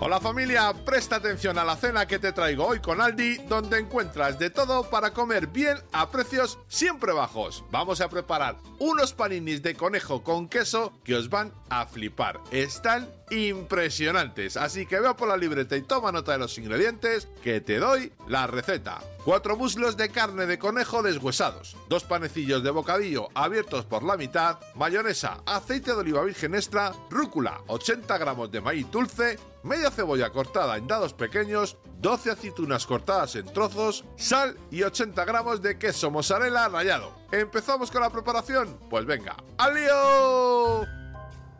Hola 0.00 0.20
familia, 0.20 0.72
presta 0.84 1.16
atención 1.16 1.58
a 1.58 1.64
la 1.64 1.74
cena 1.74 2.06
que 2.06 2.20
te 2.20 2.30
traigo 2.30 2.64
hoy 2.64 2.78
con 2.78 3.00
Aldi, 3.00 3.38
donde 3.48 3.80
encuentras 3.80 4.38
de 4.38 4.48
todo 4.48 4.88
para 4.88 5.12
comer 5.12 5.48
bien 5.48 5.76
a 5.90 6.08
precios 6.08 6.56
siempre 6.68 7.12
bajos. 7.12 7.64
Vamos 7.72 8.00
a 8.00 8.08
preparar 8.08 8.58
unos 8.78 9.12
paninis 9.12 9.60
de 9.60 9.74
conejo 9.74 10.22
con 10.22 10.48
queso 10.48 10.92
que 11.02 11.16
os 11.16 11.28
van 11.28 11.52
a 11.68 11.84
flipar. 11.84 12.38
Están 12.52 13.10
impresionantes, 13.30 14.56
así 14.56 14.86
que 14.86 15.00
veo 15.00 15.16
por 15.16 15.28
la 15.28 15.36
libreta 15.36 15.76
y 15.76 15.82
toma 15.82 16.12
nota 16.12 16.30
de 16.30 16.38
los 16.38 16.56
ingredientes 16.58 17.28
que 17.42 17.60
te 17.60 17.78
doy 17.78 18.12
la 18.28 18.46
receta. 18.46 19.00
4 19.24 19.56
muslos 19.56 19.96
de 19.96 20.08
carne 20.10 20.46
de 20.46 20.58
conejo 20.58 21.02
deshuesados, 21.02 21.76
dos 21.88 22.04
panecillos 22.04 22.62
de 22.62 22.70
bocadillo 22.70 23.28
abiertos 23.34 23.84
por 23.84 24.02
la 24.02 24.16
mitad, 24.16 24.58
mayonesa, 24.74 25.42
aceite 25.44 25.90
de 25.90 25.98
oliva 25.98 26.22
virgen 26.22 26.54
extra, 26.54 26.94
rúcula, 27.10 27.60
80 27.66 28.16
gramos 28.16 28.50
de 28.50 28.62
maíz 28.62 28.90
dulce, 28.90 29.38
media 29.62 29.90
cebolla 29.90 30.30
cortada 30.30 30.76
en 30.76 30.86
dados 30.86 31.14
pequeños, 31.14 31.76
12 32.00 32.30
aceitunas 32.32 32.86
cortadas 32.86 33.36
en 33.36 33.46
trozos, 33.46 34.04
sal 34.16 34.56
y 34.70 34.82
80 34.82 35.24
gramos 35.24 35.62
de 35.62 35.78
queso 35.78 36.10
mozzarella 36.10 36.68
rallado. 36.68 37.12
¿Empezamos 37.32 37.90
con 37.90 38.02
la 38.02 38.10
preparación? 38.10 38.78
Pues 38.90 39.04
venga, 39.04 39.36
¡al 39.58 39.74
lío! 39.74 40.97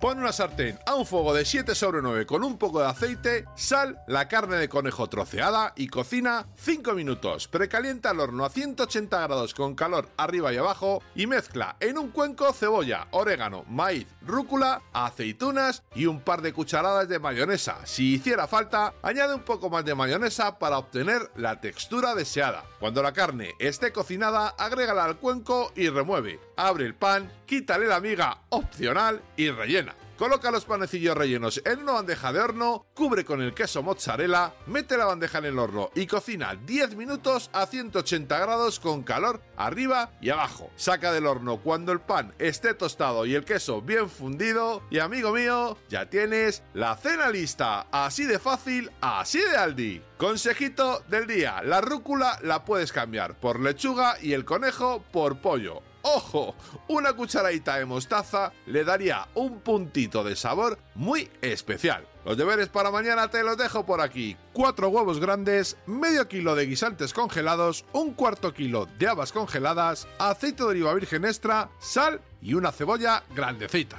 Pon 0.00 0.18
una 0.18 0.30
sartén 0.30 0.78
a 0.84 0.94
un 0.94 1.06
fuego 1.06 1.32
de 1.32 1.46
7 1.46 1.74
sobre 1.74 2.02
9 2.02 2.26
con 2.26 2.44
un 2.44 2.58
poco 2.58 2.80
de 2.80 2.86
aceite, 2.86 3.46
sal, 3.54 3.98
la 4.06 4.28
carne 4.28 4.56
de 4.56 4.68
conejo 4.68 5.08
troceada 5.08 5.72
y 5.74 5.88
cocina 5.88 6.46
5 6.56 6.92
minutos. 6.92 7.48
Precalienta 7.48 8.10
el 8.10 8.20
horno 8.20 8.44
a 8.44 8.50
180 8.50 9.18
grados 9.26 9.54
con 9.54 9.74
calor 9.74 10.10
arriba 10.18 10.52
y 10.52 10.58
abajo 10.58 11.02
y 11.14 11.26
mezcla 11.26 11.76
en 11.80 11.96
un 11.96 12.10
cuenco 12.10 12.52
cebolla, 12.52 13.08
orégano, 13.12 13.64
maíz, 13.70 14.06
rúcula, 14.20 14.82
aceitunas 14.92 15.82
y 15.94 16.04
un 16.04 16.20
par 16.20 16.42
de 16.42 16.52
cucharadas 16.52 17.08
de 17.08 17.18
mayonesa. 17.18 17.78
Si 17.86 18.16
hiciera 18.16 18.46
falta, 18.46 18.92
añade 19.02 19.34
un 19.34 19.44
poco 19.44 19.70
más 19.70 19.86
de 19.86 19.94
mayonesa 19.94 20.58
para 20.58 20.76
obtener 20.76 21.30
la 21.36 21.62
textura 21.62 22.14
deseada. 22.14 22.64
Cuando 22.80 23.02
la 23.02 23.14
carne 23.14 23.54
esté 23.58 23.92
cocinada, 23.92 24.48
agrégala 24.58 25.04
al 25.04 25.16
cuenco 25.16 25.72
y 25.74 25.88
remueve. 25.88 26.38
Abre 26.56 26.84
el 26.84 26.94
pan, 26.94 27.32
quítale 27.46 27.86
la 27.86 28.00
miga 28.00 28.42
opcional 28.50 29.22
y 29.38 29.48
rellena. 29.48 29.95
Coloca 30.18 30.50
los 30.50 30.64
panecillos 30.64 31.14
rellenos 31.14 31.60
en 31.66 31.80
una 31.80 31.92
bandeja 31.92 32.32
de 32.32 32.40
horno, 32.40 32.86
cubre 32.94 33.26
con 33.26 33.42
el 33.42 33.52
queso 33.52 33.82
mozzarella, 33.82 34.54
mete 34.66 34.96
la 34.96 35.04
bandeja 35.04 35.38
en 35.38 35.44
el 35.44 35.58
horno 35.58 35.90
y 35.94 36.06
cocina 36.06 36.54
10 36.54 36.96
minutos 36.96 37.50
a 37.52 37.66
180 37.66 38.38
grados 38.38 38.80
con 38.80 39.02
calor 39.02 39.42
arriba 39.58 40.12
y 40.22 40.30
abajo. 40.30 40.70
Saca 40.74 41.12
del 41.12 41.26
horno 41.26 41.58
cuando 41.58 41.92
el 41.92 42.00
pan 42.00 42.34
esté 42.38 42.72
tostado 42.72 43.26
y 43.26 43.34
el 43.34 43.44
queso 43.44 43.82
bien 43.82 44.08
fundido 44.08 44.82
y 44.88 45.00
amigo 45.00 45.32
mío, 45.32 45.76
ya 45.90 46.08
tienes 46.08 46.62
la 46.72 46.96
cena 46.96 47.28
lista. 47.28 47.86
Así 47.92 48.24
de 48.24 48.38
fácil, 48.38 48.90
así 49.02 49.40
de 49.40 49.58
Aldi. 49.58 50.02
Consejito 50.16 51.04
del 51.08 51.26
día, 51.26 51.60
la 51.62 51.82
rúcula 51.82 52.38
la 52.42 52.64
puedes 52.64 52.90
cambiar 52.90 53.38
por 53.38 53.60
lechuga 53.60 54.16
y 54.22 54.32
el 54.32 54.46
conejo 54.46 55.04
por 55.12 55.42
pollo. 55.42 55.82
¡Ojo! 56.08 56.54
Una 56.86 57.14
cucharadita 57.14 57.78
de 57.78 57.84
mostaza 57.84 58.52
le 58.66 58.84
daría 58.84 59.26
un 59.34 59.58
puntito 59.58 60.22
de 60.22 60.36
sabor 60.36 60.78
muy 60.94 61.28
especial. 61.42 62.06
Los 62.24 62.36
deberes 62.36 62.68
para 62.68 62.92
mañana 62.92 63.28
te 63.28 63.42
los 63.42 63.56
dejo 63.56 63.84
por 63.84 64.00
aquí. 64.00 64.36
Cuatro 64.52 64.88
huevos 64.88 65.18
grandes, 65.18 65.76
medio 65.86 66.28
kilo 66.28 66.54
de 66.54 66.66
guisantes 66.66 67.12
congelados, 67.12 67.84
un 67.92 68.14
cuarto 68.14 68.54
kilo 68.54 68.86
de 69.00 69.08
habas 69.08 69.32
congeladas, 69.32 70.06
aceite 70.20 70.62
de 70.62 70.68
oliva 70.68 70.94
virgen 70.94 71.24
extra, 71.24 71.70
sal 71.80 72.20
y 72.40 72.54
una 72.54 72.70
cebolla 72.70 73.24
grandecita. 73.34 73.98